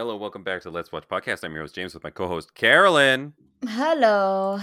[0.00, 1.44] Hello, welcome back to Let's Watch Podcast.
[1.44, 3.34] I'm your host, James, with my co host, Carolyn.
[3.68, 4.58] Hello.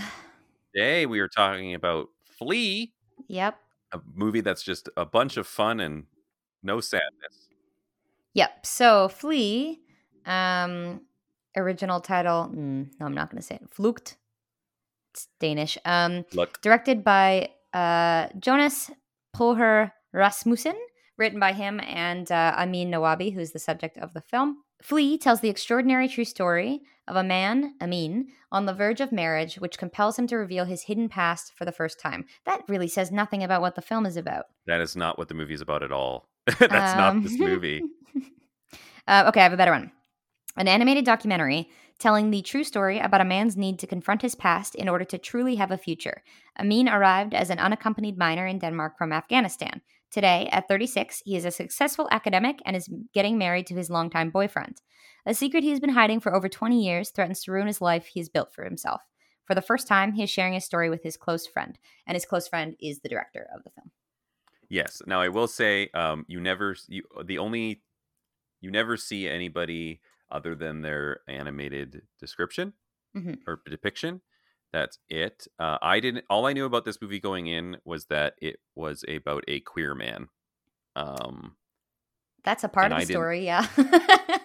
[0.73, 2.91] Today, we are talking about Flee.
[3.27, 3.55] Yep.
[3.91, 6.05] a movie that's just a bunch of fun and
[6.63, 7.49] no sadness.
[8.33, 8.65] Yep.
[8.65, 9.81] So Flee,
[10.25, 11.01] um,
[11.55, 12.51] original title.
[12.51, 13.69] Mm, no, I'm not going to say it.
[13.69, 14.15] Flucht.
[15.13, 15.77] It's Danish.
[15.85, 18.89] Um, Look, directed by uh, Jonas
[19.35, 20.77] Poher Rasmussen,
[21.15, 24.63] written by him and uh, Amin Nawabi, who's the subject of the film.
[24.81, 29.55] Flee tells the extraordinary true story of a man, Amin, on the verge of marriage,
[29.55, 32.25] which compels him to reveal his hidden past for the first time.
[32.45, 34.45] That really says nothing about what the film is about.
[34.67, 36.29] that is not what the movie is about at all.
[36.59, 37.81] that's not Um, this movie.
[39.07, 39.91] uh, okay, I have a better one.
[40.57, 41.69] An animated documentary
[41.99, 45.17] telling the true story about a man's need to confront his past in order to
[45.17, 46.23] truly have a future.
[46.59, 49.81] Amin arrived as an unaccompanied minor in Denmark from Afghanistan.
[50.11, 54.29] Today, at 36, he is a successful academic and is getting married to his longtime
[54.29, 54.81] boyfriend.
[55.25, 58.05] A secret he has been hiding for over 20 years threatens to ruin his life
[58.05, 59.01] he has built for himself.
[59.45, 62.25] For the first time, he is sharing his story with his close friend, and his
[62.25, 63.91] close friend is the director of the film.
[64.69, 65.01] Yes.
[65.05, 67.83] Now, I will say, um, you never, you, the only,
[68.61, 72.73] you never see anybody other than their animated description
[73.15, 73.39] Mhm.
[73.47, 74.21] or depiction.
[74.77, 75.47] That's it.
[75.57, 76.25] Uh, I didn't.
[76.29, 79.95] All I knew about this movie going in was that it was about a queer
[79.95, 80.27] man.
[80.95, 81.55] Um,
[82.43, 83.65] That's a part of the story, yeah.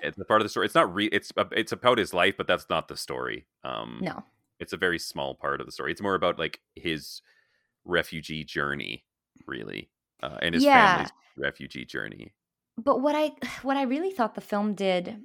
[0.03, 0.65] it's a part of the story.
[0.65, 1.07] It's not re.
[1.13, 3.47] It's it's about his life, but that's not the story.
[3.63, 4.25] Um, no.
[4.59, 5.93] it's a very small part of the story.
[5.93, 7.21] It's more about like his
[7.85, 9.05] refugee journey,
[9.47, 9.91] really,
[10.23, 10.95] uh, and his Yeah.
[10.95, 12.33] family's refugee journey.
[12.79, 15.21] but what i what i really thought the film did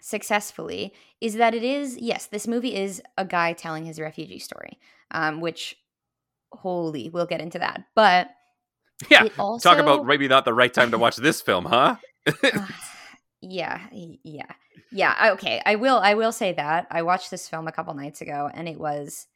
[0.00, 4.78] successfully is that it is yes this movie is a guy telling his refugee story
[5.10, 5.76] um which
[6.52, 7.84] holy we'll get into that.
[7.94, 8.30] But
[9.10, 11.96] Yeah, also talk about maybe not the right time to watch this film, huh?
[13.42, 14.52] yeah yeah
[14.92, 16.86] yeah okay i will i will say that.
[16.90, 19.26] I watched this film a couple nights ago and it was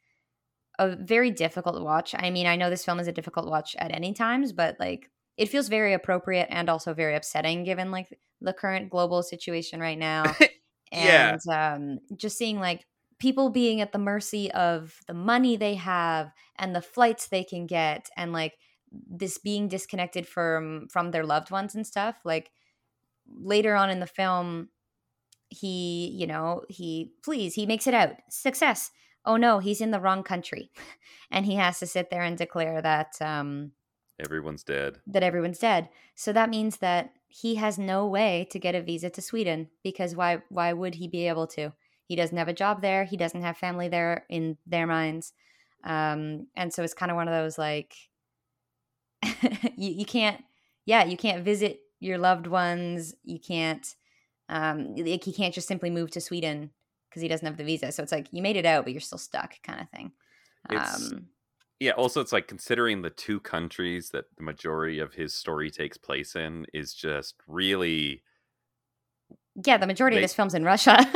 [0.77, 2.13] a very difficult watch.
[2.17, 5.09] I mean i know this film is a difficult watch at any times but like
[5.37, 8.07] it feels very appropriate and also very upsetting given like
[8.41, 10.23] the current global situation right now
[10.91, 11.37] Yeah.
[11.37, 12.85] and um just seeing like
[13.19, 17.65] people being at the mercy of the money they have and the flights they can
[17.65, 18.53] get and like
[18.91, 22.51] this being disconnected from from their loved ones and stuff like
[23.27, 24.69] later on in the film
[25.49, 28.91] he you know he please he makes it out success
[29.25, 30.71] oh no he's in the wrong country
[31.31, 33.71] and he has to sit there and declare that um
[34.19, 34.99] Everyone's dead.
[35.07, 35.89] that everyone's dead.
[36.15, 40.15] So that means that he has no way to get a visa to sweden because
[40.15, 41.73] why why would he be able to?
[42.05, 43.03] He doesn't have a job there.
[43.03, 45.33] He doesn't have family there in their minds.
[45.83, 47.93] Um and so it's kind of one of those like
[49.77, 50.43] you, you can't
[50.85, 53.15] yeah you can't visit your loved ones.
[53.23, 53.85] You can't
[54.49, 56.69] um like he can't just simply move to sweden
[57.09, 57.91] because he doesn't have the visa.
[57.91, 60.11] So it's like you made it out but you're still stuck kind of thing.
[60.71, 61.27] It's- um
[61.79, 61.91] Yeah.
[61.91, 66.35] Also, it's like considering the two countries that the majority of his story takes place
[66.35, 68.23] in is just really.
[69.65, 70.97] yeah the majority They- of this film's in russia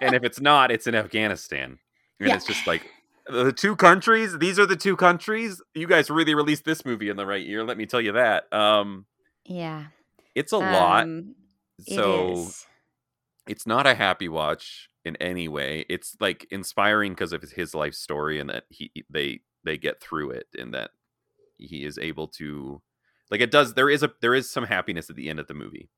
[0.00, 1.78] And if it's not, it's in Afghanistan,
[2.18, 2.34] and Yeah.
[2.34, 2.82] it's just like
[3.28, 4.36] the two countries.
[4.38, 5.62] These are the two countries.
[5.74, 7.62] You guys really released this movie in the right year.
[7.62, 8.52] Let me tell you that.
[8.52, 9.06] Um,
[9.44, 9.86] yeah
[10.34, 11.04] it's a lot.
[11.04, 11.36] Um,
[11.86, 12.48] it So
[13.46, 15.84] it's not a happy watch in any way.
[15.88, 20.30] It's like inspiring because of his life story and that he they they get through
[20.30, 20.90] it and that
[21.56, 22.80] he is able to
[23.30, 25.54] like it does there is a there is some happiness at the end of the
[25.54, 25.88] movie.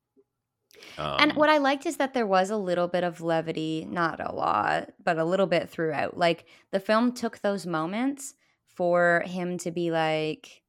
[0.99, 4.21] Um, and what I liked is that there was a little bit of levity, not
[4.21, 6.17] a lot, but a little bit throughout.
[6.17, 8.35] Like the film took those moments
[8.67, 10.63] for him to be like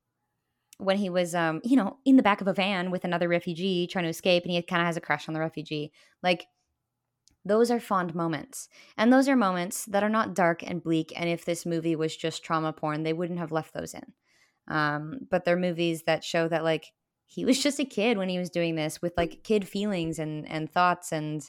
[0.78, 3.88] when he was um, you know, in the back of a van with another refugee
[3.88, 5.92] trying to escape and he kind of has a crush on the refugee.
[6.22, 6.48] Like
[7.46, 8.70] those are fond moments.
[8.98, 12.16] And those are moments that are not dark and bleak and if this movie was
[12.18, 14.14] just trauma porn, they wouldn't have left those in.
[14.68, 16.94] Um, but they're movies that show that like
[17.28, 20.48] he was just a kid when he was doing this with like kid feelings and
[20.48, 21.48] and thoughts and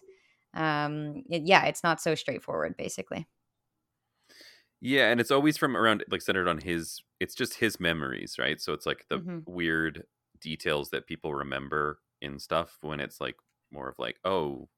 [0.55, 3.27] um it, yeah it's not so straightforward basically
[4.81, 8.61] yeah, and it's always from around like centered on his it's just his memories, right?
[8.61, 9.47] So it's like the Mhm.
[9.47, 10.05] weird
[10.41, 13.37] details that people remember in stuff when it's like
[13.73, 14.69] more of like, oh,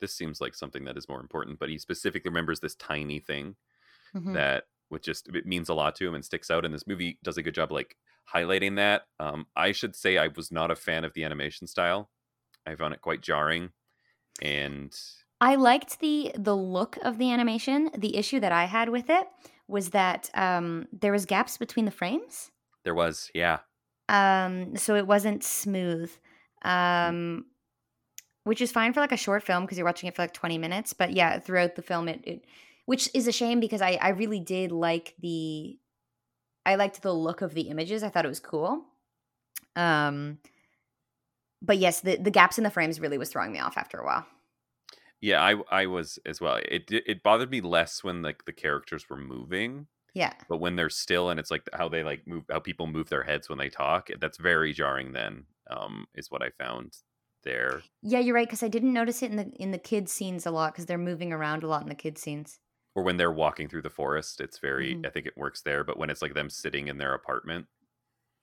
[0.00, 3.56] this seems like something that is more important, but he specifically remembers this tiny thing
[4.14, 4.34] Mhm.
[4.34, 7.18] that which just it means a lot to him and sticks out and this movie
[7.22, 7.96] does a good job like
[8.34, 9.04] highlighting that.
[9.20, 12.10] Um i should say i was not a fan of the animation style.
[12.66, 13.72] I found it quite jarring
[14.42, 14.96] and
[15.40, 17.90] i liked the the look of the animation.
[17.96, 19.28] The issue that i had with it
[19.68, 22.50] was that um there was gaps between the frames.
[22.84, 23.60] There was yeah.
[24.08, 26.12] Um so it wasn't smooth.
[26.62, 27.46] Um
[28.44, 30.58] which is fine for like a short film because you're watching it for like 20
[30.58, 30.92] minutes.
[30.92, 32.44] But yeah, throughout the film, it, it
[32.86, 35.78] which is a shame because I I really did like the
[36.66, 38.02] I liked the look of the images.
[38.02, 38.84] I thought it was cool.
[39.76, 40.38] Um,
[41.62, 44.04] but yes, the the gaps in the frames really was throwing me off after a
[44.04, 44.26] while.
[45.20, 46.56] Yeah, I I was as well.
[46.56, 49.86] It it bothered me less when like the characters were moving.
[50.14, 50.32] Yeah.
[50.48, 53.22] But when they're still and it's like how they like move how people move their
[53.22, 55.44] heads when they talk, that's very jarring then.
[55.70, 56.96] Um is what I found
[57.42, 57.82] there.
[58.02, 60.50] Yeah, you're right cuz I didn't notice it in the in the kids scenes a
[60.50, 62.60] lot cuz they're moving around a lot in the kids scenes.
[62.94, 65.06] Or when they're walking through the forest, it's very mm-hmm.
[65.06, 67.66] I think it works there, but when it's like them sitting in their apartment,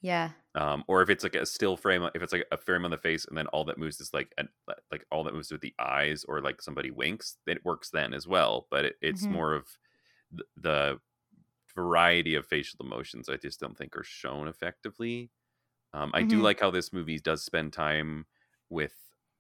[0.01, 0.31] yeah.
[0.55, 2.97] Um, or if it's like a still frame, if it's like a frame on the
[2.97, 4.49] face, and then all that moves is like an,
[4.91, 8.27] like all that moves with the eyes, or like somebody winks, it works then as
[8.27, 8.67] well.
[8.69, 9.33] But it, it's mm-hmm.
[9.33, 9.65] more of
[10.31, 10.99] the, the,
[11.75, 13.29] variety of facial emotions.
[13.29, 15.29] I just don't think are shown effectively.
[15.94, 16.29] Um, I mm-hmm.
[16.29, 18.25] do like how this movie does spend time
[18.69, 18.94] with.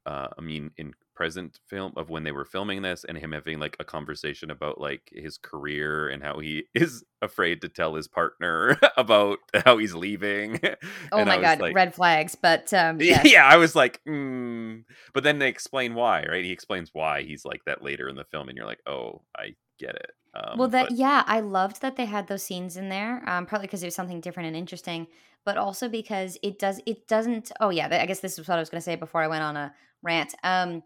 [0.05, 3.59] Uh, I mean, in present film of when they were filming this and him having
[3.59, 8.07] like a conversation about like his career and how he is afraid to tell his
[8.07, 10.59] partner about how he's leaving.
[11.11, 12.35] Oh my god, like, red flags.
[12.35, 13.25] But um yes.
[13.25, 14.83] yeah, I was like, mm.
[15.13, 16.43] but then they explain why, right?
[16.43, 19.55] He explains why he's like that later in the film, and you're like, oh, I
[19.79, 20.11] get it.
[20.35, 20.97] Um, well, that but...
[20.97, 23.27] yeah, I loved that they had those scenes in there.
[23.27, 25.07] Um, partly because it was something different and interesting,
[25.47, 27.53] but also because it does it doesn't.
[27.61, 29.43] Oh yeah, I guess this is what I was going to say before I went
[29.43, 29.73] on a
[30.03, 30.35] rant.
[30.43, 30.83] Um,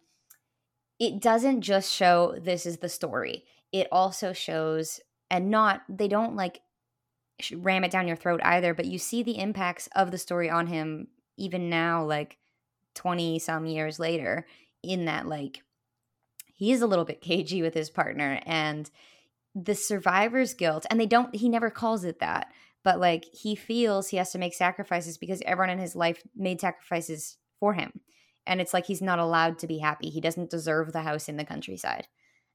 [1.00, 3.44] it doesn't just show this is the story.
[3.72, 5.00] It also shows,
[5.32, 6.62] and not, they don't like
[7.56, 10.68] ram it down your throat either, but you see the impacts of the story on
[10.68, 11.08] him
[11.38, 12.38] even now, like
[12.94, 14.46] 20 some years later,
[14.84, 15.64] in that, like,
[16.54, 18.92] he is a little bit cagey with his partner and
[19.56, 20.86] the survivor's guilt.
[20.92, 24.40] And they don't, he never calls it that, but like, he feels he has to
[24.40, 28.02] make sacrifices because everyone in his life made sacrifices for him
[28.46, 30.10] and it's like he's not allowed to be happy.
[30.10, 32.08] He doesn't deserve the house in the countryside.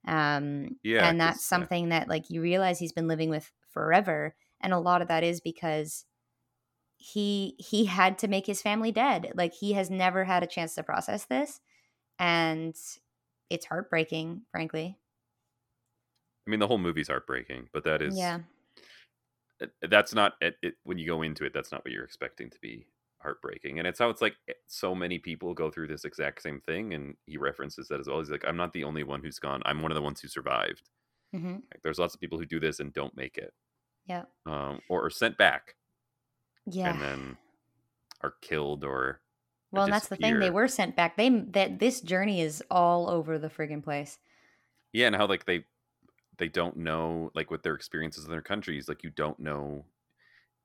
[0.06, 2.00] Um, yeah, and that's something yeah.
[2.00, 5.40] that like you realize he's been living with forever, and a lot of that is
[5.40, 6.04] because
[6.96, 9.32] he he had to make his family dead.
[9.34, 11.60] Like he has never had a chance to process this,
[12.18, 12.74] and
[13.50, 14.98] it's heartbreaking, frankly.
[16.46, 18.40] I mean, the whole movie's heartbreaking, but that is yeah.
[19.82, 21.52] That's not it, it when you go into it.
[21.54, 22.86] That's not what you're expecting to be
[23.18, 23.78] heartbreaking.
[23.78, 26.94] And it's how it's like eh, so many people go through this exact same thing.
[26.94, 28.18] And he references that as well.
[28.18, 29.62] He's like, I'm not the only one who's gone.
[29.64, 30.88] I'm one of the ones who survived.
[31.34, 31.52] Mm-hmm.
[31.52, 33.52] Like, there's lots of people who do this and don't make it.
[34.06, 34.24] Yeah.
[34.46, 35.74] Um, or are sent back.
[36.66, 36.92] Yeah.
[36.92, 37.36] And then
[38.22, 39.20] are killed or.
[39.72, 40.38] Well, and that's the thing.
[40.38, 41.16] They were sent back.
[41.16, 44.18] They that this journey is all over the friggin' place.
[44.92, 45.64] Yeah, and how like they
[46.38, 48.88] they don't know like what their experiences in their countries.
[48.88, 49.84] Like you don't know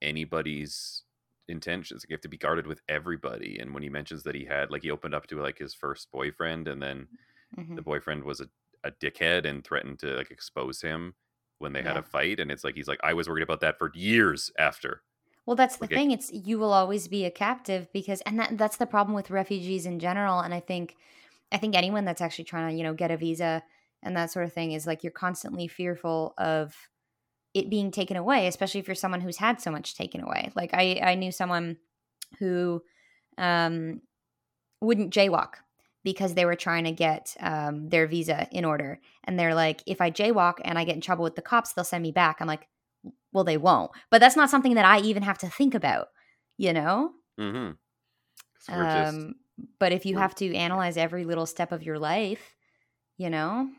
[0.01, 1.03] anybody's
[1.47, 2.03] intentions.
[2.03, 3.59] Like, you have to be guarded with everybody.
[3.59, 6.11] And when he mentions that he had, like, he opened up to like his first
[6.11, 7.07] boyfriend, and then
[7.57, 7.75] mm-hmm.
[7.75, 8.47] the boyfriend was a,
[8.83, 11.13] a dickhead and threatened to like expose him
[11.59, 11.89] when they yeah.
[11.89, 12.39] had a fight.
[12.39, 15.03] And it's like he's like, I was worried about that for years after.
[15.45, 16.11] Well, that's the like, thing.
[16.11, 19.85] It's you will always be a captive because, and that that's the problem with refugees
[19.85, 20.39] in general.
[20.39, 20.95] And I think,
[21.51, 23.63] I think anyone that's actually trying to, you know, get a visa
[24.03, 26.75] and that sort of thing is like you're constantly fearful of
[27.53, 30.51] it being taken away, especially if you're someone who's had so much taken away.
[30.55, 31.77] Like I, I knew someone
[32.39, 32.81] who
[33.37, 34.01] um,
[34.79, 35.55] wouldn't jaywalk
[36.03, 38.99] because they were trying to get um, their visa in order.
[39.23, 41.83] And they're like, if I jaywalk and I get in trouble with the cops, they'll
[41.85, 42.37] send me back.
[42.39, 42.67] I'm like,
[43.33, 43.91] well, they won't.
[44.09, 46.07] But that's not something that I even have to think about,
[46.57, 47.11] you know?
[47.39, 48.73] Mm-hmm.
[48.73, 52.55] Um, just, but if you have to analyze every little step of your life,
[53.17, 53.69] you know,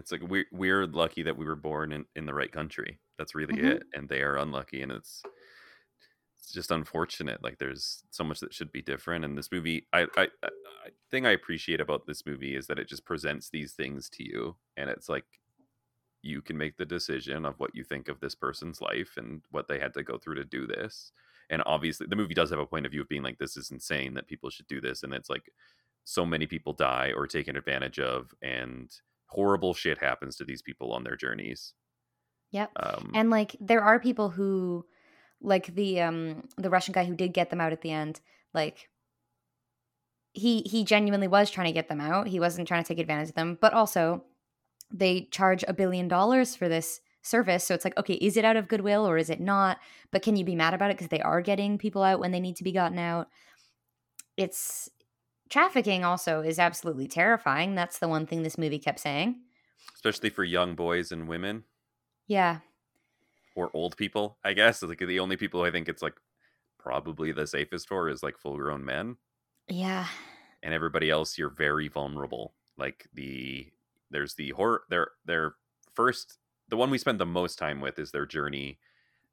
[0.00, 2.98] it's like we're we're lucky that we were born in, in the right country.
[3.18, 3.66] That's really mm-hmm.
[3.66, 3.82] it.
[3.92, 5.22] And they are unlucky and it's
[6.38, 7.44] it's just unfortunate.
[7.44, 9.26] Like there's so much that should be different.
[9.26, 10.48] And this movie I I, I
[11.10, 14.56] thing I appreciate about this movie is that it just presents these things to you
[14.78, 15.26] and it's like
[16.22, 19.68] you can make the decision of what you think of this person's life and what
[19.68, 21.12] they had to go through to do this.
[21.50, 23.70] And obviously the movie does have a point of view of being like this is
[23.70, 25.52] insane that people should do this and it's like
[26.04, 28.90] so many people die or taken advantage of and
[29.30, 31.74] horrible shit happens to these people on their journeys.
[32.50, 32.70] Yep.
[32.76, 34.84] Um, and like there are people who
[35.40, 38.20] like the um the Russian guy who did get them out at the end,
[38.52, 38.88] like
[40.32, 42.26] he he genuinely was trying to get them out.
[42.26, 44.24] He wasn't trying to take advantage of them, but also
[44.92, 47.64] they charge a billion dollars for this service.
[47.64, 49.78] So it's like, okay, is it out of goodwill or is it not?
[50.10, 52.40] But can you be mad about it because they are getting people out when they
[52.40, 53.28] need to be gotten out?
[54.36, 54.88] It's
[55.50, 57.74] trafficking also is absolutely terrifying.
[57.74, 59.36] That's the one thing this movie kept saying.
[59.94, 61.64] Especially for young boys and women.
[62.26, 62.58] Yeah.
[63.54, 64.82] Or old people, I guess.
[64.82, 66.14] Like the only people I think it's like
[66.78, 69.16] probably the safest for is like full grown men.
[69.68, 70.06] Yeah.
[70.62, 72.54] and everybody else you're very vulnerable.
[72.78, 73.68] Like the
[74.10, 75.54] there's the horror their their
[75.94, 76.38] first
[76.68, 78.78] the one we spend the most time with is their journey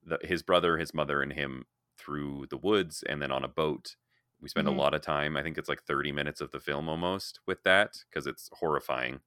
[0.06, 1.66] the, his brother his mother and him
[1.98, 3.96] through the woods and then on a boat
[4.42, 4.70] we spend Mhm.
[4.70, 7.64] a lot of time i think it's like 30 minutes of the film almost with
[7.64, 9.20] that because it's horrifying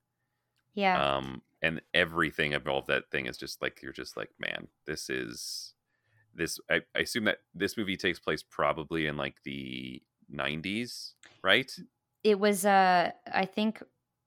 [0.75, 1.01] Yeah.
[1.01, 5.75] um and everything involved that thing is just like you're just like man this is
[6.35, 11.71] this I, I assume that this movie takes place probably in like the 90s right
[12.23, 13.83] it was uh I think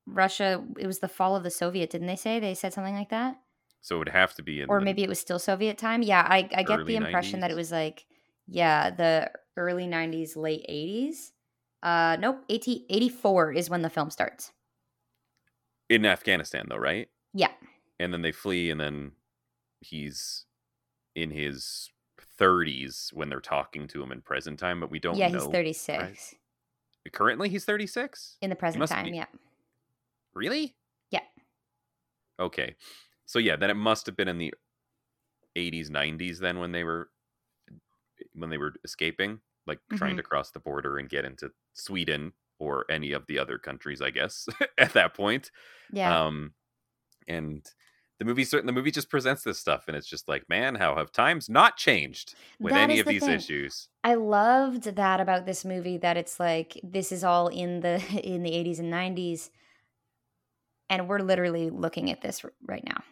[0.05, 2.39] Russia it was the fall of the Soviet, didn't they say?
[2.39, 3.37] They said something like that?
[3.81, 6.01] so it would have to be in Or maybe it was still Soviet time.
[6.01, 8.05] Yeah, I I get the impression that it was like
[8.47, 11.31] yeah, the early 90s, late 80s.
[11.81, 14.51] Uh nope, 80, 84 is when the film starts.
[15.89, 17.51] in afghanistan though right Yeah.
[17.99, 19.11] and then they flee and then
[19.81, 20.45] he's
[21.15, 21.89] in his
[22.39, 25.19] 30s when they're talking to him in present time but we don't know.
[25.19, 26.35] yeah, know he's 36
[27.11, 29.25] currently he's 36 in the present time, be- yeah.
[30.33, 30.73] really
[31.11, 31.19] Yeah.
[32.39, 32.75] okay
[33.25, 34.53] so yeah then it must have been in the
[35.57, 37.09] 80s 90s then when they were
[38.35, 40.17] when they were escaping like trying Mhm.
[40.17, 44.09] to cross the border and get into sweden or any of the other countries i
[44.09, 44.47] guess
[44.77, 45.51] at that point
[45.91, 46.25] Yeah.
[46.27, 46.53] um
[47.27, 47.65] and
[48.19, 50.95] the movie certain the movie just presents this stuff and it's just like man how
[50.95, 53.37] have times not changed with That any of the these thing.
[53.37, 58.01] issues I loved that about this movie that it's like this is all in the
[58.23, 59.49] in the 80s and 90s
[60.89, 63.03] and we're literally looking at this right now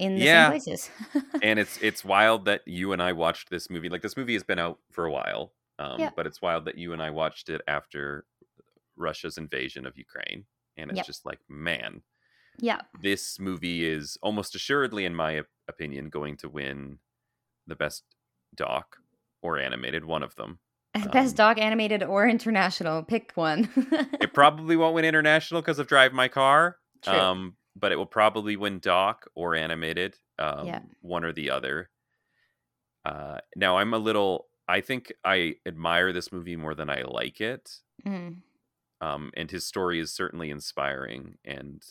[0.00, 0.50] in the Yeah.
[0.50, 0.90] same places.
[1.42, 4.42] and it's it's wild that you and i watched this movie like this movie has
[4.42, 6.10] been out for a while um Yeah.
[6.16, 8.24] but it's wild that you and i watched it after
[8.96, 10.44] russia's invasion of ukraine
[10.76, 11.06] and it's Yep.
[11.06, 12.02] just like man
[12.58, 12.80] yeah.
[13.00, 16.98] this movie is almost assuredly in my opinion going to win
[17.66, 18.04] the best
[18.54, 18.96] doc
[19.42, 20.58] or animated one of them
[21.12, 23.68] Best Um, dog animated or international, pick one.
[24.20, 27.14] it probably won't win international because of drive my car True.
[27.18, 30.82] um but it will probably win doc or animated um Yeah.
[31.00, 31.90] one or the other
[33.04, 37.40] uh now i'm a little i think i admire this movie more than i like
[37.40, 38.42] it Mhm.
[39.00, 41.82] um and his story is certainly inspiring and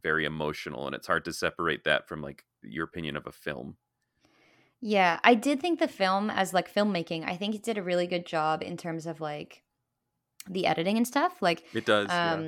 [0.00, 3.76] very emotional and it's hard to separate that from like your opinion of a film
[4.80, 8.06] Yeah, I did think the film as like filmmaking, I think it did a really
[8.06, 9.64] good job in terms of like
[10.48, 11.42] the editing and stuff.
[11.42, 12.42] Like it does yeah.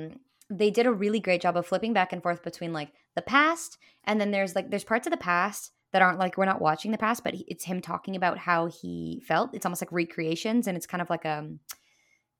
[0.51, 3.77] They did a really great job of flipping back and forth between like the past
[4.03, 6.91] and then there's like there's parts of the past that aren't like we're not watching
[6.91, 9.53] the past but it's him talking about how he felt.
[9.53, 11.59] It's almost like recreations and it's kind of like um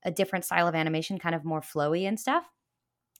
[0.04, 2.44] a different style of animation kind of more flowy and stuff.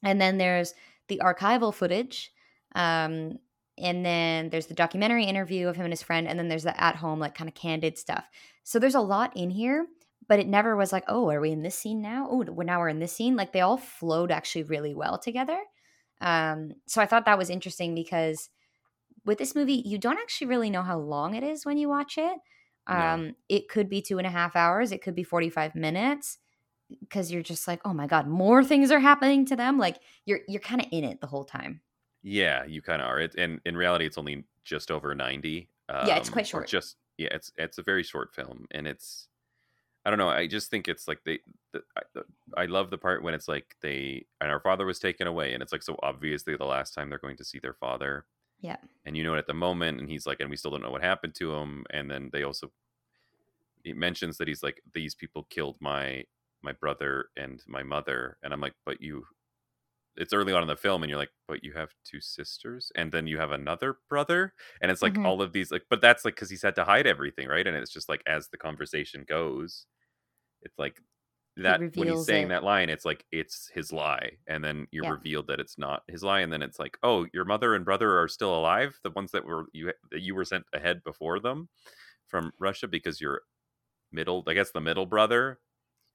[0.02, 0.74] And then there's
[1.08, 2.30] the archival footage
[2.74, 3.38] um
[3.78, 6.78] and then there's the documentary interview of him and his friend and then there's the
[6.78, 8.24] at home like kind of candid stuff.
[8.62, 9.86] So there's a lot in here
[10.32, 12.26] but it never was like, oh, are we in this scene now?
[12.30, 13.36] Oh, now we're in this scene.
[13.36, 15.58] Like they all flowed actually really well together.
[16.22, 18.48] Um, so I thought that was interesting because
[19.26, 22.16] with this movie, you don't actually really know how long it is when you watch
[22.16, 22.38] it.
[22.88, 22.94] No.
[22.94, 24.90] Um, it could be two and a half hours.
[24.90, 26.38] It could be forty five minutes
[27.00, 29.76] because you're just like, oh my god, more things are happening to them.
[29.76, 31.82] Like you're you're kind of in it the whole time.
[32.22, 33.20] Yeah, you kind of are.
[33.20, 35.68] It, and in reality, it's only just over ninety.
[35.90, 36.68] Um, Yeah, it's quite short.
[36.68, 39.28] Just yeah, it's it's a very short film, and it's
[40.04, 40.28] I don't know.
[40.28, 41.40] I just think it's like they.
[41.72, 42.24] The, I, the,
[42.56, 45.62] I love the part when it's like they and our father was taken away, and
[45.62, 48.24] it's like so obviously the last time they're going to see their father.
[48.60, 48.76] Yeah.
[49.04, 50.90] And you know it at the moment, and he's like, and we still don't know
[50.90, 51.84] what happened to him.
[51.90, 52.70] And then they also
[53.84, 56.24] he mentions that he's like, these people killed my
[56.62, 59.26] my brother and my mother, and I'm like, but you
[60.16, 63.12] it's early on in the film and you're like but you have two sisters and
[63.12, 65.24] then you have another brother and it's like Mhm.
[65.24, 67.76] all of these like but that's like because he's had to hide everything right and
[67.76, 69.86] it's just like as the conversation goes
[70.62, 71.00] it's like
[71.56, 72.50] that when he's saying it.
[72.50, 75.16] that line it's like it's his lie and then you're Yeah.
[75.16, 78.18] revealed that it's not his lie and then it's like oh your mother and brother
[78.18, 81.68] are still alive the ones that were you that you were sent ahead before them
[82.28, 83.42] from russia because you're
[84.12, 85.60] middle i guess the middle brother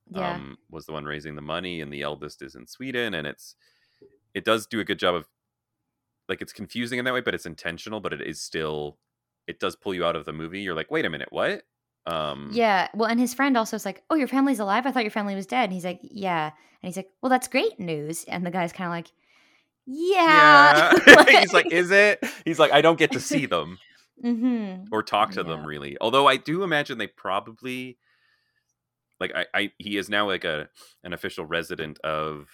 [0.10, 0.42] Yeah.
[0.42, 3.56] um, was the one raising the money, and the eldest is in Sweden, and it's
[4.38, 5.28] it does do a good job of
[6.30, 8.98] like it's confusing in that way, but it's intentional, but it is still
[9.48, 10.62] it does pull you out of the movie.
[10.62, 11.64] You're like, wait a minute, what?
[12.06, 12.88] Um, Yeah.
[12.94, 14.86] Well, and his friend also is like, "Oh, your family's alive.
[14.86, 17.48] I thought your family was dead." And he's like, "Yeah." And he's like, "Well, that's
[17.48, 19.12] great news." And the guy's kind of like,
[19.86, 21.40] "Yeah." yeah.
[21.42, 22.24] He's like, is it?
[22.46, 23.78] He's like, I don't get to see them
[24.24, 24.86] mm-hmm.
[24.92, 25.98] or talk to them really.
[26.00, 27.98] Although I do imagine they probably
[29.20, 30.70] like I, I he is now like a
[31.04, 32.48] an official resident of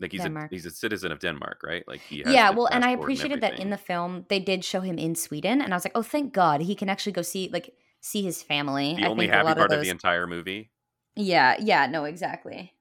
[0.00, 0.50] like he's Denmark.
[0.50, 1.86] a he's a citizen of Denmark, right?
[1.86, 2.50] Like he has Yeah.
[2.50, 5.72] Well, and I appreciated that in the film they did show him in Sweden, and
[5.72, 8.94] I was like, "Oh, thank God, he can actually go see like see his family."
[8.96, 10.70] the I only think a happy part of of, the entire movie.
[11.16, 12.72] Yeah, yeah, no, exactly.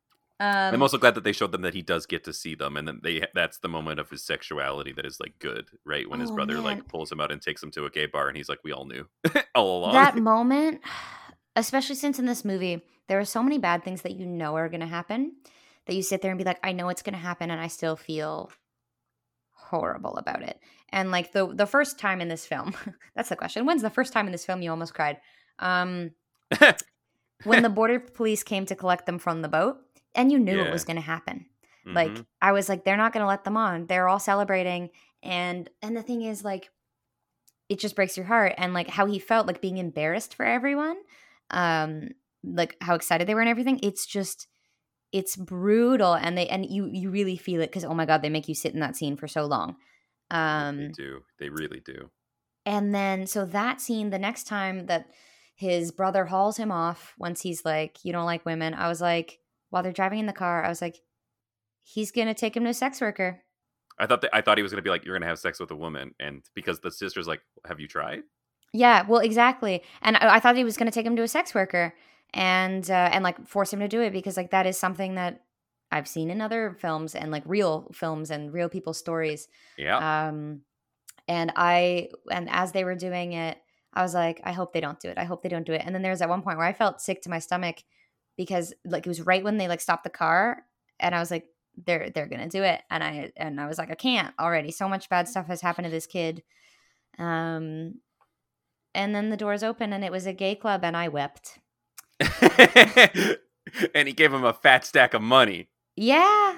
[0.42, 2.78] Um, I'm also glad that they showed them that he does get to see them,
[2.78, 6.10] and then they that's the moment of his sexuality that is like good, right?
[6.10, 6.64] When his Oh, brother man.
[6.64, 8.72] like pulls him out and takes him to a gay bar, and he's like, "We
[8.72, 9.06] all knew
[9.56, 10.82] all along." that moment,
[11.58, 14.70] especially since in this movie there are so many bad things that you know are
[14.70, 15.34] going to happen,
[15.90, 17.68] that you sit there and be like, I know it's going to happen, and I
[17.68, 18.52] still feel
[19.52, 20.60] horrible about it.
[20.92, 22.74] And like the the first time in this film,
[23.16, 23.66] that's the question.
[23.66, 25.18] When's the first time in this film you almost cried?
[25.60, 26.12] Um,
[27.44, 29.78] when the border police came to collect them from the boat,
[30.16, 30.66] and you knew Yeah.
[30.66, 31.46] it was going to happen.
[31.86, 32.26] like Mhm.
[32.42, 34.90] i was like they're not going to let them on they're all celebrating
[35.24, 36.70] and and the thing is like
[37.70, 40.98] it just breaks your heart and like how he felt like being embarrassed for everyone
[41.52, 42.10] um
[42.44, 44.48] like how excited they were and everything it's just
[45.12, 48.30] it's brutal and they and you you really feel it because oh my god they
[48.30, 49.76] make you sit in that scene for so long
[50.30, 52.10] they um do, they really do.
[52.66, 55.08] and then so that scene the next time that
[55.56, 59.40] his brother hauls him off once he's like you don't like women i was like
[59.70, 60.98] while they're driving in the car i was like
[61.84, 63.42] he's gonna take him to a sex worker
[64.02, 65.72] I thought that I thought he was gonna be like, "You're gonna have sex with
[65.72, 68.22] a woman," and because the sister's like, "Have you tried?"
[68.74, 69.84] Yeah, well, exactly.
[70.02, 71.94] And I, I thought he was going to take him to a sex worker
[72.34, 75.44] and uh, and like force him to do it because like that is something that
[75.92, 79.48] I've seen in other films and like real films and real people's stories.
[79.78, 80.62] Yeah, Um,
[81.28, 83.58] and I and as they were doing it,
[83.94, 85.18] I was like, I hope they don't do it.
[85.18, 85.82] I hope they don't do it.
[85.84, 87.84] And then there was at one point where I felt sick to my stomach
[88.38, 90.64] because like it was right when they like stopped the car,
[91.00, 91.48] and I was like,
[91.86, 92.82] they're they're gonna do it.
[92.92, 94.72] And I and I was like, I can't already.
[94.72, 96.44] So much bad stuff has happened to this kid.
[97.18, 97.96] Um,
[98.94, 101.60] and then the doors open and it was a gay club, and I wept.
[103.96, 106.56] and he gave him a fat stack of money, Yeah,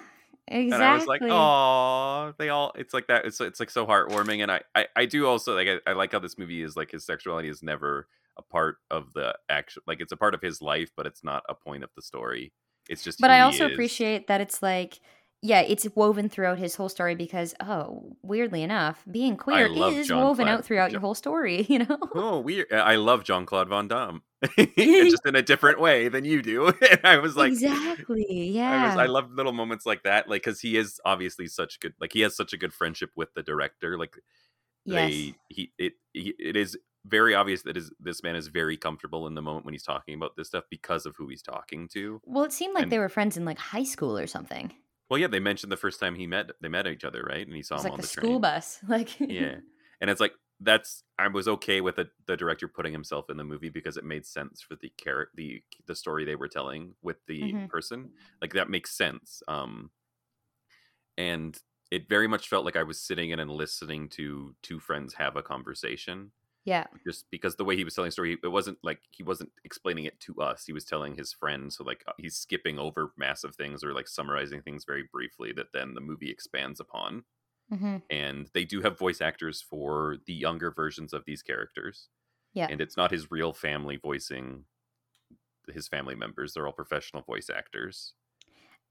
[0.48, 0.74] exactly.
[0.74, 3.26] and I was like, "Oh, they all." It's like that.
[3.26, 6.12] It's it's like so heartwarming, and I I, I do also like I, I like
[6.14, 9.84] how this movie is like his sexuality is never a part of the action.
[9.88, 12.54] Like it's a part of his life, but it's not a point of the story.
[12.90, 13.20] It's just.
[13.20, 13.72] But I also is.
[13.72, 15.00] appreciate that it's like,
[15.44, 20.48] yeah, it's woven throughout his whole story because, oh, weirdly enough, being queer is woven
[20.48, 21.98] out throughout your whole story, you know?
[22.14, 22.68] Oh, weird.
[22.72, 24.22] Uh, I love Jean Claude Van Damme,
[24.78, 26.68] just in a different way than you do.
[26.68, 28.26] and I was like, exactly.
[28.30, 28.88] I Yeah.
[28.90, 32.14] was I love little moments like that, like because he is obviously such good, like
[32.14, 33.98] he has such a good friendship with the director.
[33.98, 34.18] Like
[34.86, 35.10] yes.
[35.10, 36.78] they, he, it, he, it is
[37.08, 40.14] very obvious that is this man is very comfortable in the moment when he's talking
[40.14, 42.22] about this stuff because of who he's talking to.
[42.26, 44.72] Well, it seemed like and- they were friends in like high school or something.
[45.12, 47.46] Well, yeah, they mentioned the first time he met they met each other, right?
[47.46, 48.80] And he saw him like on the the school bus.
[48.88, 49.60] Like, yeah
[50.02, 53.44] and it's like that's i was okay with the, the director putting himself in the
[53.44, 57.18] movie because it made sense for the character the the story they were telling with
[57.28, 57.70] the Mhm.
[57.70, 58.10] person
[58.42, 59.92] like that makes sense um
[61.18, 61.60] and
[61.92, 65.36] it very much felt like i was sitting in and listening to two friends have
[65.36, 66.32] a conversation
[66.64, 66.86] yeah.
[67.06, 70.06] just because the way he was telling the story it wasn't like he wasn't explaining
[70.06, 73.56] it to us he was telling his friends so like uh, he's skipping over massive
[73.56, 77.24] things or like summarizing things very briefly that then the movie expands upon
[77.70, 82.10] hmm and they do have voice actors for the younger versions of these characters.
[82.54, 82.68] Yeah.
[82.70, 84.66] And it's not his real family voicing
[85.74, 86.54] his family members.
[86.54, 88.14] They're all professional voice actors.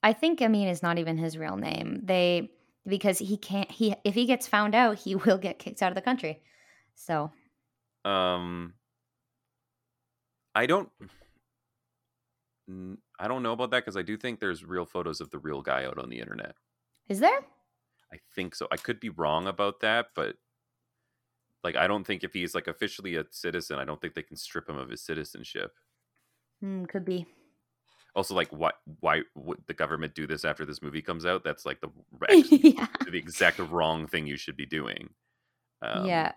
[0.03, 2.01] I think Amin is not even his real name.
[2.05, 2.51] They,
[2.87, 5.97] because he can't, he, if he gets found out, he will get kicked out of
[5.97, 6.41] the country.
[6.95, 7.31] So,
[8.05, 8.75] Um
[10.55, 10.91] I don't
[13.19, 15.61] I don't know about that because I do think there's real photos of the real
[15.61, 16.55] guy out on the internet.
[17.09, 17.41] is there?
[18.13, 18.67] I think so.
[18.71, 20.37] I could be wrong about that, but
[21.63, 24.37] like I don't think if he's like officially a citizen, I don't think they can
[24.37, 25.73] strip him of his citizenship.
[26.61, 27.27] Hmm, could be.
[28.15, 31.65] also like why why would the government do this after this movie comes out that's
[31.65, 31.89] like the
[32.31, 32.87] actually yeah.
[33.11, 35.09] the exact wrong thing you should be doing
[35.83, 36.33] um, yeah.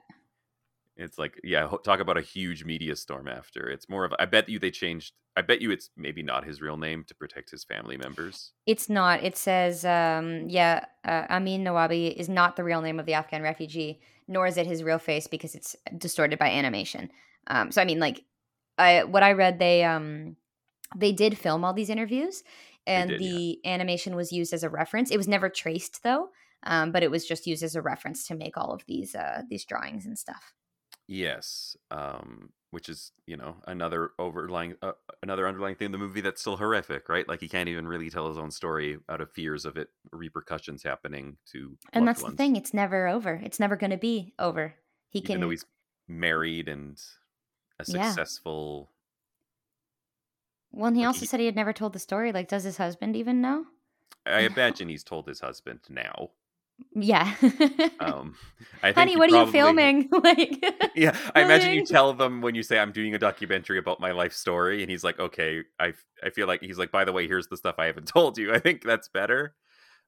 [0.97, 4.47] It's like yeah talk about a huge media storm after it's more of i bet
[4.47, 7.63] you they changed i bet you it's maybe not his real name to protect his
[7.63, 9.23] family members It's not.
[9.23, 13.41] It says, um, yeah, uh, Amin Nawabi is not the real name of the Afghan
[13.41, 17.11] refugee, nor is it his real face because it's distorted by animation.
[17.47, 18.23] Um, so I mean, like,
[18.77, 20.37] I what I read, they um,
[20.95, 22.43] they did film all these interviews,
[22.87, 23.31] and did, yeah.
[23.31, 25.11] the animation was used as a reference.
[25.11, 26.29] It was never traced though,
[26.63, 29.41] um, but it was just used as a reference to make all of these uh,
[29.49, 30.53] these drawings and stuff.
[31.07, 36.21] Yes um which is you know another overlying uh, another underlying thing in the movie
[36.21, 39.31] that's still horrific right like he can't even really tell his own story out of
[39.31, 42.25] fears of it repercussions happening to And that's ones.
[42.25, 43.35] the thing; it's never over.
[43.35, 44.75] It's never going to be over.
[45.09, 45.39] He even can.
[45.39, 45.65] though he's
[46.07, 47.01] married and
[47.79, 48.19] a Yeah.
[48.25, 48.93] successful
[50.73, 52.33] well, and he like, also he- said he had never told the story.
[52.33, 53.67] Like, does his husband even know?
[54.25, 56.31] i imagine he's told his husband now
[56.95, 57.35] Yeah.
[57.99, 58.35] Um,
[58.81, 60.09] I think Honey, what are you filming?
[60.23, 60.63] like,
[60.95, 64.11] Yeah, I imagine you tell them when you say I'm doing a documentary about my
[64.11, 67.27] life story, and he's like, "Okay, I I feel like he's like, by the way,
[67.27, 69.55] here's the stuff I haven't told you." I think that's better.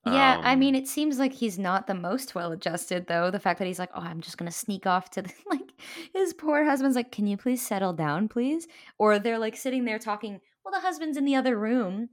[0.05, 3.31] Yeah, I Um, mean, it seems like he's not the most well adjusted, though.
[3.31, 5.71] The fact that he's like, oh, I'm just going to sneak off to the, like,
[6.13, 8.67] his poor husband's like, can you please settle down, please?
[8.99, 12.09] Or they're like sitting there talking, well, the husband's in the other room.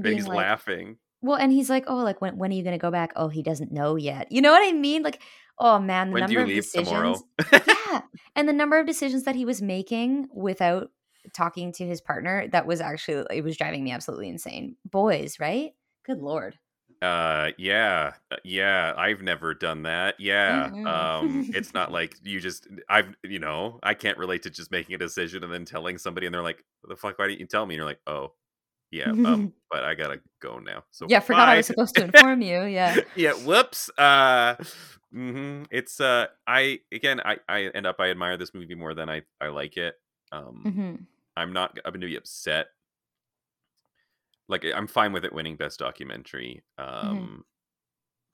[0.00, 0.96] being he's like, laughing.
[1.22, 3.12] Well, and he's like, oh, like, when, when are you going to go back?
[3.16, 4.30] Oh, he doesn't know yet.
[4.30, 5.02] You know what I mean?
[5.02, 5.20] Like,
[5.58, 7.22] oh, man, the When number of decisions.
[7.52, 8.02] yeah.
[8.34, 10.90] And the number of decisions that he was making without
[11.34, 14.76] talking to his partner, that was actually, it was driving me absolutely insane.
[14.84, 15.72] Boys, right?
[16.04, 16.58] Good Lord.
[17.02, 18.94] Uh, yeah, uh, yeah.
[18.96, 20.14] I've never done that.
[20.18, 20.70] Yeah.
[20.70, 20.86] Mm-mm.
[20.86, 22.66] Um, it's not like you just.
[22.88, 26.26] I've, you know, I can't relate to just making a decision and then telling somebody,
[26.26, 27.18] and they're like, the fuck?
[27.18, 28.32] Why didn't you tell me?" And you're like, "Oh,
[28.90, 32.42] yeah, um, but I gotta go now." So Yeah, forgot I was supposed to inform
[32.42, 32.62] you.
[32.64, 33.00] Yeah.
[33.16, 34.54] yeah whoops uh
[35.12, 39.08] hmm it's uh i again i i end up i admire this movie more than
[39.08, 39.94] i i like it
[40.32, 40.94] um hmm
[41.36, 42.66] i'm not i'm gonna be upset
[44.48, 47.14] like i'm fine with it winning best documentary Mm-hmm.
[47.18, 47.44] um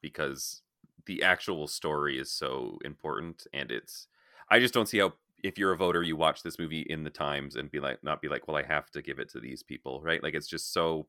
[0.00, 0.62] because
[1.06, 4.08] the actual story is so important and it's
[4.50, 7.10] i just don't see how if you're a voter you watch this movie in the
[7.10, 9.62] times and be like not be like well i have to give it to these
[9.62, 10.22] people right?
[10.22, 11.06] Like it's just so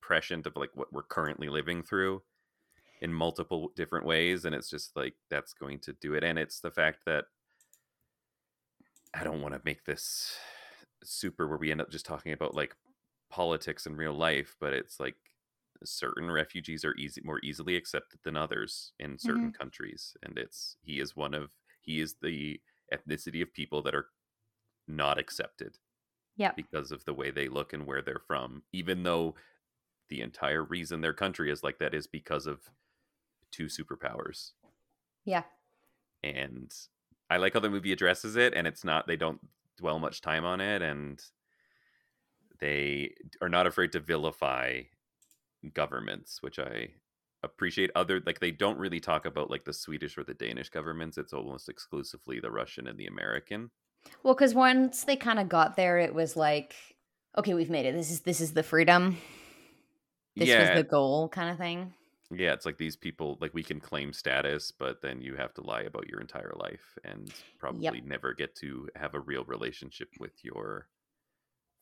[0.00, 2.22] prescient of like what we're currently living through
[3.00, 6.60] in multiple different ways and it's just like that's going to do it and it's
[6.60, 7.24] the fact that
[9.14, 10.36] i don't want to make this
[11.02, 12.76] super where we end up just talking about like
[13.30, 15.16] politics in real life but it's like
[15.84, 19.60] certain refugees are easy more easily accepted than others in certain mm-hmm.
[19.60, 22.60] countries and it's he is one of he is the
[22.92, 24.06] ethnicity of people that are
[24.86, 25.78] not accepted
[26.36, 26.52] Yeah.
[26.56, 29.34] because of the way they look and where they're from even though
[30.10, 32.60] the entire reason their country is like that is because of
[33.50, 34.52] two superpowers
[35.24, 35.44] Yeah.
[36.22, 36.72] and
[37.30, 39.40] i like how the movie addresses it and it's not they don't
[39.78, 41.22] dwell much time on it and
[42.60, 44.82] they are not afraid to vilify
[45.72, 46.88] governments which i
[47.44, 51.18] appreciate other like they don't really talk about like the swedish or the danish governments
[51.18, 53.70] it's almost exclusively the russian and the american
[54.22, 56.74] Well, because once they kind of got there, it was like,
[57.38, 57.94] okay, we've made it.
[57.94, 59.16] This is this is the freedom.
[60.36, 61.94] This yeah was the goal, kind of thing.
[62.30, 65.60] yeah it's like these people like we can claim status but then you have to
[65.62, 70.32] lie about your entire life and probably never get to have a real relationship with
[70.42, 70.88] your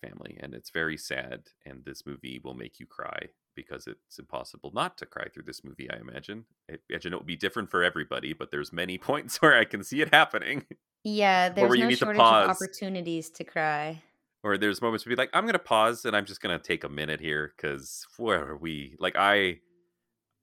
[0.03, 4.71] family and it's very sad and this movie will make you cry because it's impossible
[4.75, 7.83] not to cry through this movie i imagine i imagine it will be different for
[7.83, 10.65] everybody but there's many points where i can see it happening
[11.05, 12.49] Yeah, there's where you no need to shortage of pause.
[12.51, 14.03] opportunities to cry.
[14.45, 16.89] or there's moments where be like i'm gonna pause and i'm just gonna take a
[16.89, 19.59] minute here because where are we like i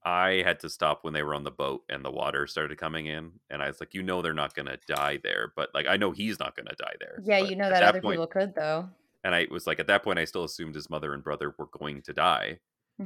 [0.06, 3.06] i had to stop when they were on the boat and the water started coming
[3.06, 5.98] in and i was like you know they're not gonna die there but like i
[5.98, 8.28] know he's not gonna die there Yeah, but you know at that, other point, people
[8.28, 8.88] could though.
[9.24, 11.68] and i was like at that point i still assumed his mother and brother were
[11.78, 12.60] going to die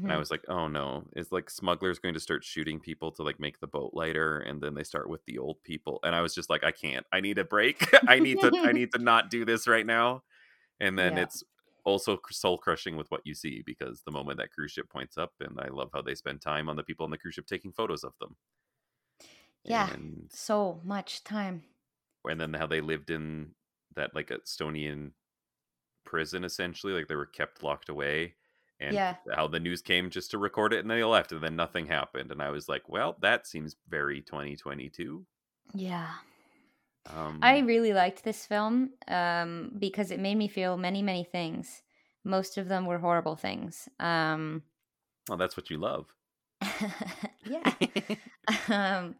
[0.05, 0.19] and I Mhm.
[0.19, 3.59] was like, oh no, is like smugglers going to start shooting people to like make
[3.59, 6.49] the boat lighter, and then they start with the old people, and I was just
[6.49, 9.45] like, I can't, I need a break, I need to, I need to not do
[9.45, 10.23] this right now,
[10.79, 11.19] and then Yeah.
[11.19, 11.43] it's
[11.85, 15.33] also soul crushing with what you see because the moment that cruise ship points up,
[15.41, 17.73] and I love how they spend time on the people on the cruise ship taking
[17.73, 18.37] photos of them,
[19.65, 19.89] Yeah.
[19.89, 21.65] and So much time.
[22.29, 23.55] and then how they lived in
[23.95, 25.13] that like Estonian
[26.05, 28.35] prison essentially, like they were kept locked away.
[28.79, 29.17] And Yeah.
[29.33, 32.31] how the news came just to record it and they left and then nothing happened.
[32.31, 35.25] And I was like, well, that seems very 2022.
[35.73, 36.19] Yeah.
[37.05, 41.81] Um, I really liked this film um, because it made me feel many, many things.
[42.23, 43.89] Most of them were horrible things.
[43.99, 44.63] Um,
[45.27, 46.13] well, that's what you love.
[47.43, 47.73] yeah.
[48.69, 49.15] um,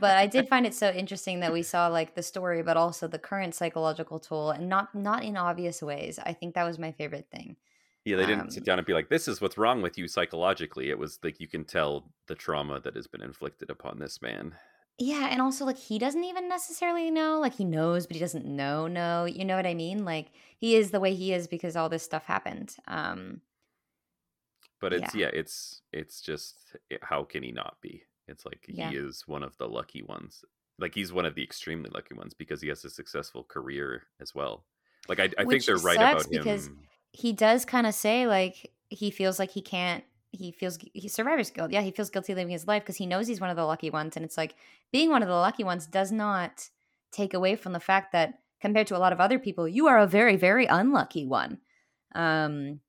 [0.00, 3.06] but I did find it so interesting that we saw like the story, but also
[3.06, 6.18] the current psychological tool and not not in obvious ways.
[6.18, 7.56] I think that was my favorite thing.
[8.04, 10.08] Yeah, they didn't Um, sit down and be like, this is what's wrong with you
[10.08, 10.90] psychologically.
[10.90, 14.54] It was like you can tell the trauma that has been inflicted upon this man.
[14.98, 17.40] Yeah, and also like he doesn't even necessarily know.
[17.40, 18.86] Like he knows, but he doesn't know.
[18.86, 20.04] No, you know what I mean?
[20.04, 22.76] Like he is the way he is because all this stuff happened.
[22.86, 23.40] Um,
[24.80, 28.04] But it's, yeah, it's, it's just, it, how can he not be?
[28.28, 28.90] It's like Yeah.
[28.90, 30.44] he is one of the lucky ones.
[30.78, 34.34] Like he's one of the extremely lucky ones because he has a successful career as
[34.34, 34.66] well.
[35.08, 36.86] Like I, I think they're right about because him.
[37.14, 41.50] He does kind of say like he feels like he can't he feels he survivor's
[41.50, 41.72] guilt.
[41.72, 43.90] Yeah he feels guilty living his life because he knows he's one of the lucky
[43.90, 44.56] ones and it's like
[44.92, 46.68] being one of the lucky ones does not
[47.12, 49.98] take away from the fact that compared to a lot of other people you are
[50.00, 51.60] a very very unlucky one.
[52.14, 52.82] Um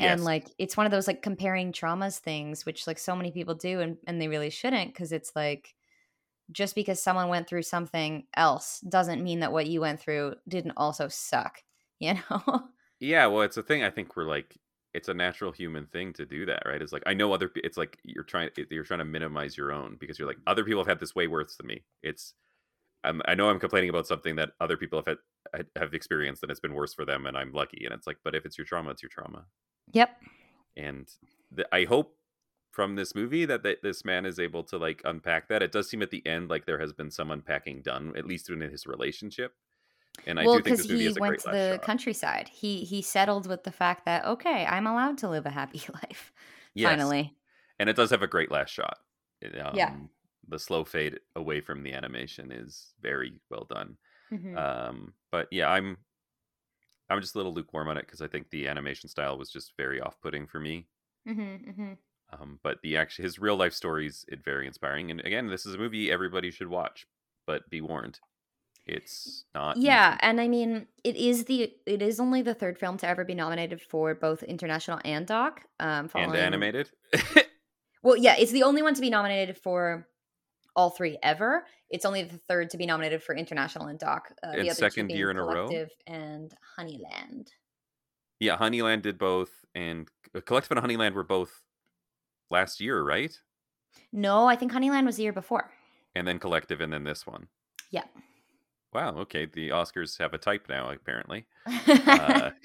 [0.00, 0.26] and Yes.
[0.26, 3.80] like it's one of those like comparing traumas things which like so many people do
[3.80, 5.74] and, and they really shouldn't because it's like
[6.50, 10.74] just because someone went through something else doesn't mean that what you went through didn't
[10.76, 11.62] also suck
[12.00, 12.70] you know
[13.02, 13.82] Yeah, well, it's a thing.
[13.82, 14.56] I think we're like,
[14.94, 16.80] it's a natural human thing to do that, right?
[16.80, 17.50] It's like I know other.
[17.56, 18.50] It's like you're trying.
[18.70, 21.26] You're trying to minimize your own because you're like other people have had this way
[21.26, 21.82] worse than me.
[22.02, 22.34] It's.
[23.04, 25.16] I'm, I know I'm complaining about something that other people have
[25.52, 27.84] had have experienced and it's been worse for them, and I'm lucky.
[27.84, 29.46] And it's like, but if it's your trauma, it's your trauma.
[29.92, 30.10] yep
[30.76, 31.08] And
[31.50, 32.14] the, I hope
[32.70, 35.62] from this movie that th- this man is able to like unpack that.
[35.62, 38.48] It does seem at the end like there has been some unpacking done, at least
[38.48, 39.54] in his relationship.
[40.26, 41.66] And I well do think because this movie he has a went great to last
[41.70, 41.80] the shot.
[41.82, 45.80] countryside he he settled with the fact that okay i'm allowed to live a happy
[45.94, 46.32] life
[46.74, 47.12] Yes.
[47.12, 47.36] finally
[47.78, 48.98] and it does have a great last shot.
[49.40, 50.02] It, um, Yeah.
[50.48, 53.98] the slow fade away from the animation is very well done.
[54.30, 54.64] Mhm.
[54.64, 55.98] Um, but yeah, I'm
[57.08, 59.76] I'm just a little lukewarm on it because I think the animation style was just
[59.76, 60.88] very off-putting for me.
[61.24, 61.98] Mhm, mhm.
[62.30, 65.10] Um, but the actual his real life stories it very inspiring.
[65.10, 67.06] And again, this is a movie everybody should watch,
[67.46, 68.20] but be warned,
[68.86, 69.76] it's not.
[69.76, 70.18] yeah easy.
[70.22, 73.34] and i mean it is the it is only the third film to ever be
[73.34, 76.90] nominated for both international and doc um and animated.
[78.02, 80.06] well yeah it's the only one to be nominated for
[80.74, 84.48] all three ever it's only the third to be nominated for international and doc uh,
[84.50, 85.68] And the other second year in a row?
[86.06, 87.48] and honeyland
[88.40, 90.08] yeah, Honeyland did both, and
[90.46, 91.62] Collective and Honeyland were both
[92.50, 93.32] last year, right?
[94.12, 95.70] no i think honeyland was the year before
[96.14, 97.46] and then collective and then this one
[97.90, 98.04] Yeah.
[98.92, 101.46] Wow okay the oscars have a type now apparently.
[102.06, 102.50] Uh,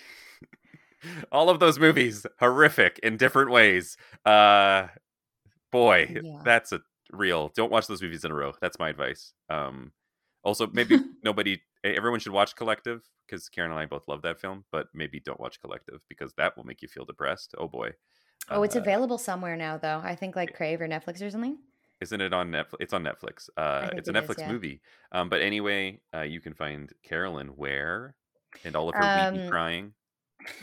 [1.32, 3.98] all of those movies horrific in different ways.
[4.26, 4.88] Uh
[5.72, 6.42] boy Yeah.
[6.44, 9.34] that's a real don't watch those movies in a row that's my advice.
[9.50, 9.92] Um
[10.44, 14.64] also maybe nobody everyone should watch collective because karen and i both love that film
[14.72, 17.92] but maybe don't watch collective because that will make you feel depressed oh boy.
[18.50, 21.58] Oh it's Uh, available somewhere now though i think like crave or netflix or something
[22.02, 22.76] Isn't it on Netflix?
[22.80, 23.50] It's on Netflix.
[23.58, 24.52] Uh, it's a it is, Netflix yeah.
[24.52, 24.82] movie.
[25.12, 28.16] Um, but anyway, uh, you can find Carolyn where
[28.64, 29.94] and all of her weepy Um, crying.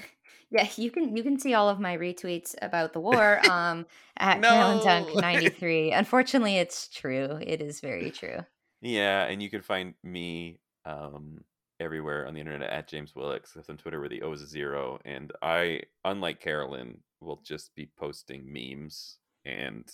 [0.50, 4.38] Yeah, you can you can see all of my retweets about the war um at
[4.38, 4.50] No.
[4.50, 5.90] Carolyn Dunk 93.
[5.90, 7.38] Unfortunately, it's true.
[7.40, 8.38] It is very true.
[8.80, 11.42] Yeah, and you can find me um,
[11.80, 13.46] everywhere on the internet at James Willix.
[13.46, 15.00] Except on Twitter where the O is a zero.
[15.04, 19.90] And I, unlike Carolyn, will just be posting memes and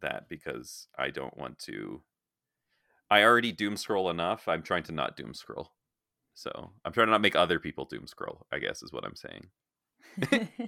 [0.00, 2.02] that because I don't want to.
[3.10, 4.46] I already doom scroll enough.
[4.48, 5.72] I'm trying to not doom scroll.
[6.34, 9.16] So I'm trying to not make other people doom scroll, I guess is what I'm
[9.16, 9.48] saying.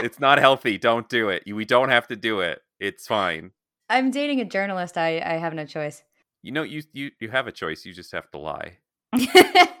[0.00, 0.78] It's not healthy.
[0.78, 1.42] Don't do it.
[1.46, 2.62] You- We don't have to do it.
[2.78, 3.50] It's fine.
[3.90, 4.96] I'm dating a journalist.
[4.96, 6.04] I I have no choice.
[6.42, 7.84] You know, you you you have a choice.
[7.84, 8.78] You just have to lie.